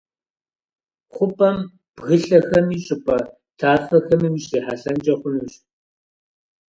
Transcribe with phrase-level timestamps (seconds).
[1.15, 1.57] ХъупӀэм
[1.95, 3.17] бгылъэхэми щӀыпӀэ
[3.59, 5.53] тафэхэми ущрихьэлӀэнкӀэ хъунущ.